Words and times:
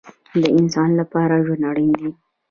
د 0.41 0.43
انسان 0.59 0.89
لپاره 0.99 1.33
ژوند 1.45 1.63
اړین 1.69 1.91
دی 1.99 2.09